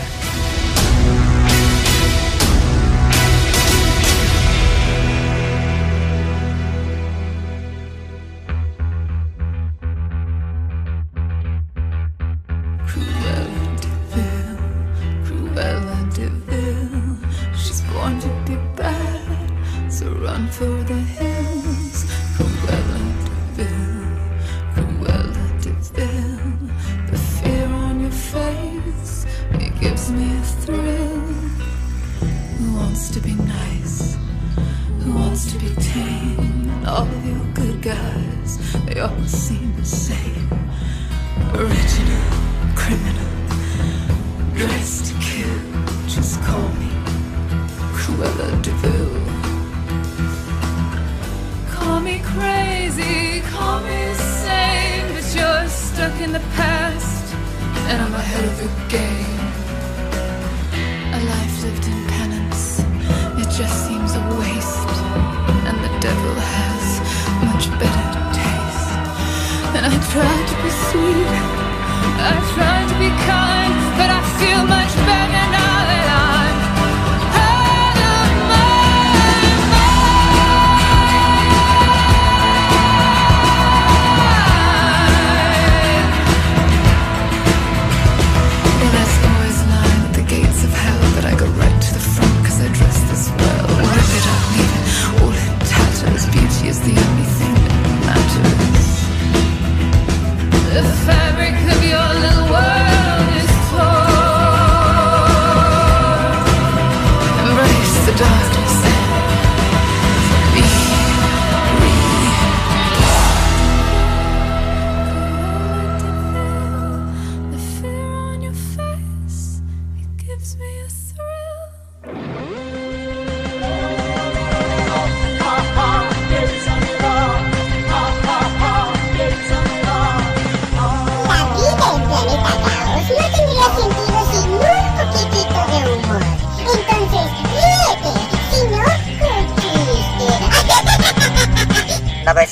[16.17, 21.36] She's born to be bad, so run for the hills.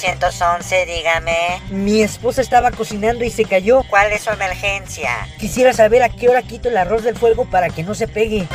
[0.04, 1.62] 911, dígame.
[1.70, 3.82] Mi esposa estaba cocinando y se cayó.
[3.88, 5.10] ¿Cuál es su emergencia?
[5.38, 8.46] Quisiera saber a qué hora quito el arroz del fuego para que no se pegue.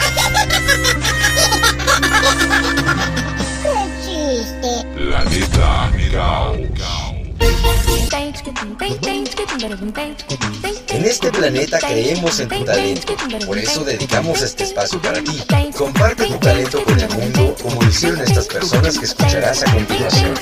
[3.64, 3.74] ¡Qué
[4.06, 4.86] chiste!
[4.96, 6.99] Planeta Caos.
[10.90, 13.14] En este planeta creemos en tu talento,
[13.46, 15.44] por eso dedicamos este espacio para ti.
[15.78, 20.34] Comparte tu talento con el mundo como hicieron estas personas que escucharás a continuación.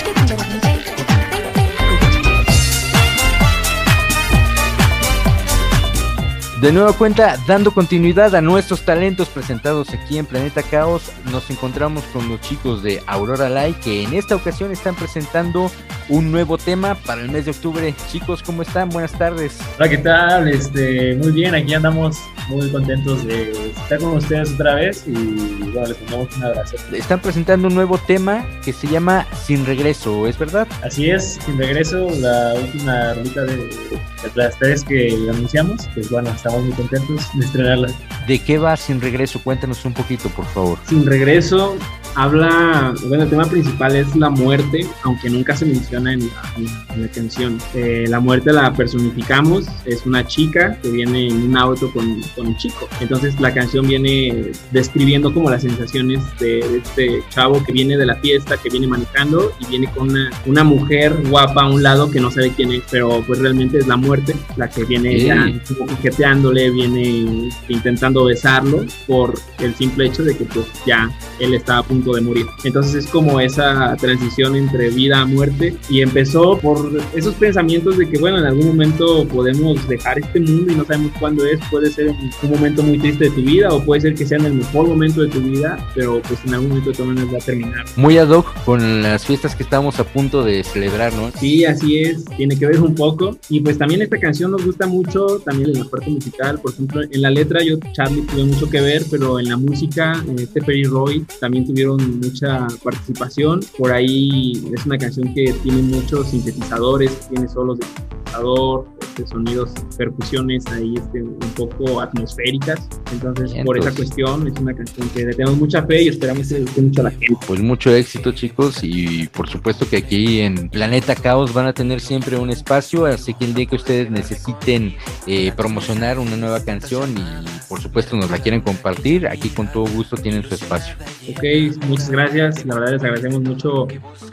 [6.62, 12.04] De nueva cuenta, dando continuidad a nuestros talentos presentados aquí en Planeta Caos, nos encontramos
[12.06, 15.70] con los chicos de Aurora Light que en esta ocasión están presentando
[16.10, 17.94] un nuevo tema para el mes de octubre.
[18.12, 18.90] Chicos, ¿cómo están?
[18.90, 19.58] Buenas tardes.
[19.78, 20.48] Hola, ¿qué tal?
[20.48, 22.18] Este, muy bien, aquí andamos
[22.50, 26.78] muy contentos de estar con ustedes otra vez y bueno, les mandamos un abrazo.
[26.94, 30.68] Están presentando un nuevo tema que se llama Sin Regreso, ¿es verdad?
[30.84, 36.30] Así es, Sin Regreso, la última rolita de, de las tres que anunciamos, pues bueno,
[36.30, 37.90] estamos muy contentos de estrenarla.
[38.28, 39.42] ¿De qué va Sin Regreso?
[39.44, 40.78] Cuéntanos un poquito, por favor.
[40.88, 41.76] Sin Regreso
[42.16, 47.02] habla, bueno, el tema principal es la muerte, aunque nunca se menciona en la, en
[47.02, 47.58] la canción.
[47.74, 52.48] Eh, la muerte la personificamos, es una chica que viene en un auto con, con
[52.48, 52.88] un chico.
[53.00, 58.06] Entonces la canción viene describiendo como las sensaciones de, de este chavo que viene de
[58.06, 62.12] la fiesta, que viene manejando y viene con una, una mujer guapa a un lado
[62.12, 65.52] que no sabe quién es, pero pues realmente es la muerte la que viene ya
[65.78, 71.84] coqueteándole, viene intentando besarlo por el simple hecho de que pues ya él está a
[71.84, 72.46] punto de morir.
[72.64, 78.10] Entonces es como esa transición entre vida a muerte y empezó por esos pensamientos de
[78.10, 81.92] que bueno, en algún momento podemos dejar este mundo y no sabemos cuándo es, puede
[81.92, 84.54] ser un momento muy triste de tu vida o puede ser que sea en el
[84.56, 87.86] mejor momento de tu vida, pero pues en algún momento todas maneras va a terminar.
[87.96, 91.32] Muy ad hoc con las fiestas que estamos a punto de celebrar, ¿no?
[91.40, 93.38] Sí, así es, tiene que ver un poco.
[93.50, 97.02] Y pues también esta canción nos gusta mucho, también en la parte musical, por ejemplo,
[97.04, 100.84] en la letra yo, Charlie, tuve mucho que ver, pero en la música, este Perry
[100.84, 103.62] Roy también tuvieron mucha participación.
[103.78, 109.72] Por ahí es una canción que tiene muchos sintetizadores, tiene solos de sintetizador, este, sonidos,
[109.98, 112.88] percusiones ahí este, un poco atmosféricas.
[113.12, 116.48] Entonces, Bien, por esa cuestión, es una canción que le tenemos mucha fe y esperamos
[116.48, 117.38] que le guste mucho a la gente.
[117.48, 122.00] Pues mucho éxito chicos y por supuesto que aquí en Planeta Caos van a tener
[122.02, 127.10] siempre un espacio, así que el día que ustedes necesiten eh, promocionar una nueva canción
[127.18, 127.24] y
[127.70, 130.96] por supuesto nos la quieren compartir, aquí con todo gusto tienen su espacio.
[131.30, 131.44] Ok,
[131.88, 132.66] muchas gracias.
[132.66, 133.88] La verdad les agradecemos mucho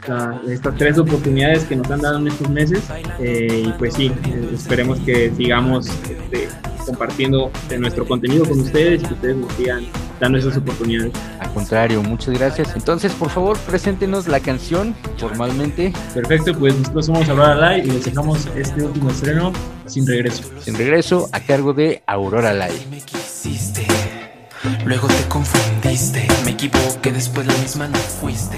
[0.07, 1.34] la- estas tres oportunidades
[1.67, 2.83] que nos han dado en estos meses.
[3.19, 6.47] Eh, y pues sí, eh, esperemos que sigamos este,
[6.85, 9.85] compartiendo de nuestro contenido con ustedes y que ustedes nos sigan
[10.19, 11.11] dando esas oportunidades.
[11.39, 12.73] Al contrario, muchas gracias.
[12.75, 15.93] Entonces, por favor, preséntenos la canción formalmente.
[16.13, 19.51] Perfecto, pues nosotros somos Aurora Live y les dejamos este último estreno
[19.85, 20.43] sin regreso.
[20.61, 23.01] Sin regreso a cargo de Aurora Live.
[23.05, 23.85] quisiste,
[24.85, 28.57] luego te confundiste, me equivoqué, después la misma no fuiste.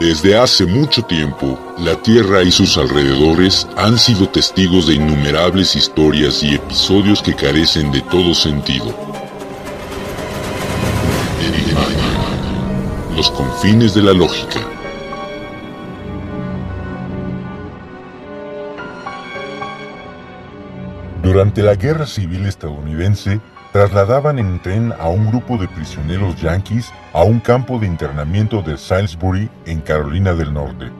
[0.00, 6.42] Desde hace mucho tiempo, la Tierra y sus alrededores han sido testigos de innumerables historias
[6.42, 8.94] y episodios que carecen de todo sentido.
[13.16, 14.60] Los confines de la lógica.
[21.22, 23.40] Durante la Guerra Civil estadounidense,
[23.76, 28.78] trasladaban en tren a un grupo de prisioneros yanquis a un campo de internamiento de
[28.78, 30.90] Salisbury, en Carolina del Norte.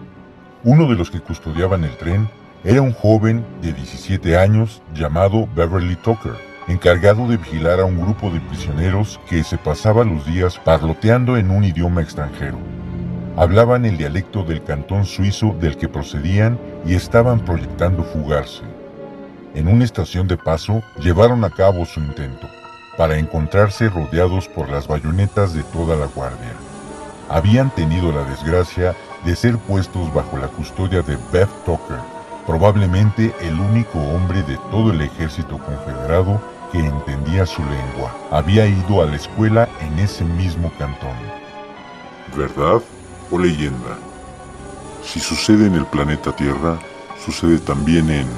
[0.62, 2.28] Uno de los que custodiaban el tren
[2.64, 6.34] era un joven de 17 años llamado Beverly Tucker,
[6.68, 11.50] encargado de vigilar a un grupo de prisioneros que se pasaba los días parloteando en
[11.50, 12.58] un idioma extranjero.
[13.38, 18.64] Hablaban el dialecto del cantón suizo del que procedían y estaban proyectando fugarse.
[19.54, 22.46] En una estación de paso llevaron a cabo su intento,
[22.96, 26.52] para encontrarse rodeados por las bayonetas de toda la guardia.
[27.28, 28.94] Habían tenido la desgracia
[29.24, 31.98] de ser puestos bajo la custodia de Beth Tucker,
[32.46, 36.40] probablemente el único hombre de todo el ejército confederado
[36.72, 38.14] que entendía su lengua.
[38.30, 41.16] Había ido a la escuela en ese mismo cantón.
[42.36, 42.80] ¿Verdad
[43.30, 43.98] o leyenda?
[45.04, 46.78] Si sucede en el planeta Tierra,
[47.24, 48.28] sucede también en...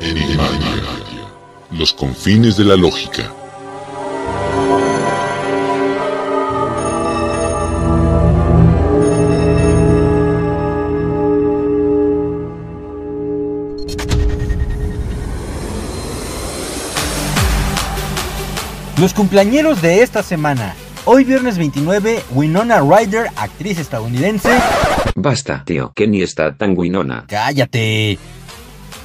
[0.00, 1.01] Enigmatia.
[1.72, 3.32] Los confines de la lógica.
[19.00, 20.74] Los cumpleañeros de esta semana.
[21.06, 24.50] Hoy viernes 29, Winona Ryder, actriz estadounidense.
[25.16, 27.24] Basta, tío, que ni está tan guinona.
[27.26, 28.18] Cállate.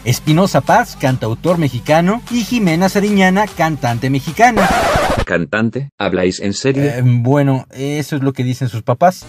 [0.08, 4.66] Espinosa Paz, cantautor mexicano, y Jimena Sariñana, cantante mexicana.
[5.26, 5.90] ¿Cantante?
[5.98, 6.84] ¿Habláis en serio?
[6.84, 9.26] Eh, bueno, eso es lo que dicen sus papás.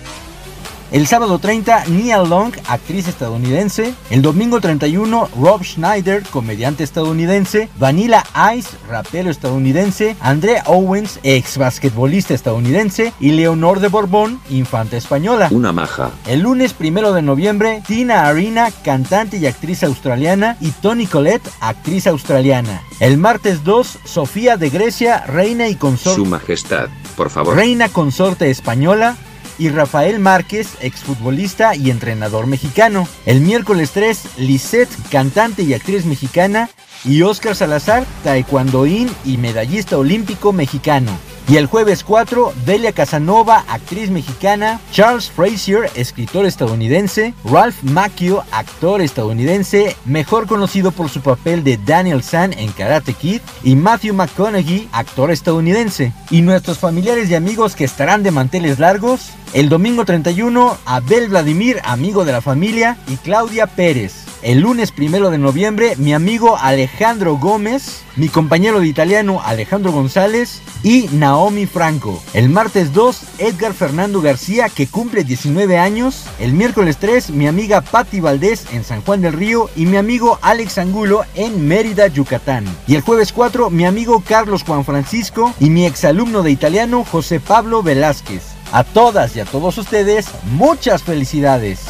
[0.91, 3.93] El sábado 30, Nia Long, actriz estadounidense.
[4.09, 7.69] El domingo 31, Rob Schneider, comediante estadounidense.
[7.79, 8.25] Vanilla
[8.57, 10.17] Ice, rapero estadounidense.
[10.21, 13.13] Andrea Owens, ex basquetbolista estadounidense.
[13.21, 15.49] Y Leonor de Borbón, infanta española.
[15.51, 16.11] Una maja.
[16.27, 20.57] El lunes 1 de noviembre, Tina Arena, cantante y actriz australiana.
[20.59, 22.81] Y Toni Collette, actriz australiana.
[22.99, 26.23] El martes 2, Sofía de Grecia, reina y consorte.
[26.23, 27.57] Su majestad, por favor.
[27.57, 29.19] Reina consorte española
[29.59, 33.09] y Rafael Márquez, exfutbolista y entrenador mexicano.
[33.27, 36.71] El miércoles 3, Lisette, cantante y actriz mexicana,
[37.05, 41.13] y Oscar Salazar, taekwondoín y medallista olímpico mexicano.
[41.49, 49.01] Y el jueves 4, Delia Casanova, actriz mexicana, Charles Frazier, escritor estadounidense, Ralph Macchio, actor
[49.01, 54.91] estadounidense, mejor conocido por su papel de Daniel San en Karate Kid, y Matthew McConaughey,
[54.93, 56.13] actor estadounidense.
[56.31, 61.81] Y nuestros familiares y amigos que estarán de manteles largos, el domingo 31, Abel Vladimir,
[61.85, 64.28] amigo de la familia, y Claudia Pérez.
[64.43, 70.61] El lunes primero de noviembre mi amigo Alejandro Gómez, mi compañero de italiano Alejandro González
[70.83, 72.23] y Naomi Franco.
[72.35, 76.25] El martes 2 Edgar Fernando García que cumple 19 años.
[76.39, 80.39] El miércoles 3 mi amiga Patti Valdés en San Juan del Río y mi amigo
[80.43, 82.65] Alex Angulo en Mérida, Yucatán.
[82.87, 87.41] Y el jueves 4 mi amigo Carlos Juan Francisco y mi exalumno de italiano José
[87.41, 88.43] Pablo Velázquez.
[88.73, 91.81] A todas y a todos ustedes, muchas felicidades.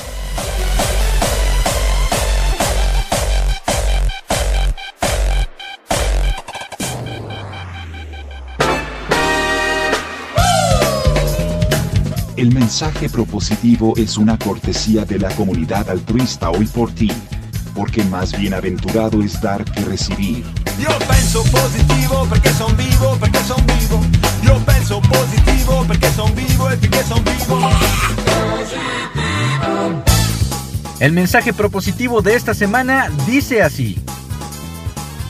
[12.39, 17.11] El mensaje propositivo es una cortesía de la comunidad altruista hoy por ti,
[17.75, 20.45] porque más bienaventurado es dar que recibir.
[20.79, 24.01] Io penso positivo perché son vivo, perché son vivo.
[24.45, 27.71] Io penso positivo perché son vivo e perché son vivo.
[31.01, 33.99] El mensaje propositivo de esta semana dice así.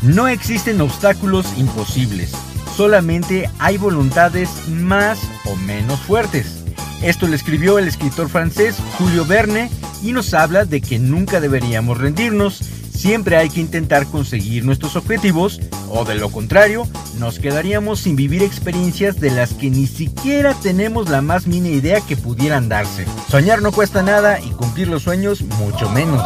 [0.03, 2.33] No existen obstáculos imposibles,
[2.77, 6.58] solamente hay voluntades más o menos fuertes.
[7.03, 9.71] Esto lo escribió el escritor francés Julio Verne
[10.03, 15.61] y nos habla de que nunca deberíamos rendirnos, siempre hay que intentar conseguir nuestros objetivos
[15.89, 16.89] o de lo contrario
[17.19, 22.01] nos quedaríamos sin vivir experiencias de las que ni siquiera tenemos la más mínima idea
[22.01, 23.07] que pudieran darse.
[23.29, 26.23] Soñar no cuesta nada y cumplir los sueños mucho menos.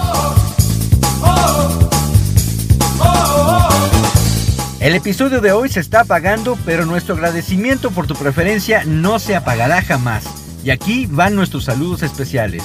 [4.80, 9.36] El episodio de hoy se está apagando, pero nuestro agradecimiento por tu preferencia no se
[9.36, 10.41] apagará jamás.
[10.64, 12.62] Y aquí van nuestros saludos especiales.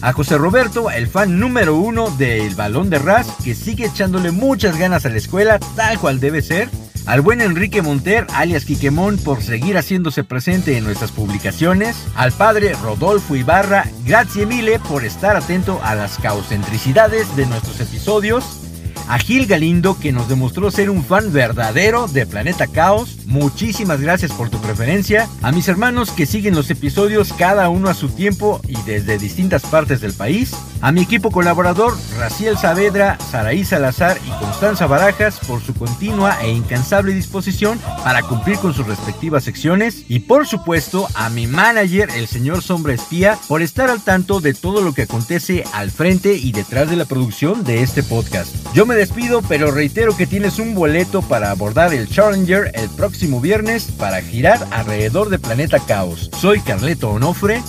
[0.00, 4.76] A José Roberto, el fan número uno del balón de Ras, que sigue echándole muchas
[4.76, 6.68] ganas a la escuela, tal cual debe ser.
[7.06, 11.96] Al buen Enrique Monter, alias Quiquemón, por seguir haciéndose presente en nuestras publicaciones.
[12.14, 18.61] Al padre Rodolfo Ibarra, gracias mille por estar atento a las caucentricidades de nuestros episodios
[19.08, 23.18] a Gil Galindo que nos demostró ser un fan verdadero de Planeta Caos.
[23.26, 25.28] Muchísimas gracias por tu preferencia.
[25.42, 29.62] A mis hermanos que siguen los episodios cada uno a su tiempo y desde distintas
[29.62, 30.54] partes del país.
[30.82, 36.50] A mi equipo colaborador Raciel Saavedra, Saraí Salazar y Constanza Barajas por su continua e
[36.50, 40.04] incansable disposición para cumplir con sus respectivas secciones.
[40.08, 44.54] Y por supuesto a mi manager, el señor Sombra Espía, por estar al tanto de
[44.54, 48.52] todo lo que acontece al frente y detrás de la producción de este podcast.
[48.74, 53.40] Yo me despido, pero reitero que tienes un boleto para abordar el Challenger el próximo
[53.40, 56.28] viernes para girar alrededor de Planeta Caos.
[56.36, 57.62] Soy Carleto Onofre.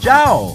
[0.00, 0.54] ¡Chao!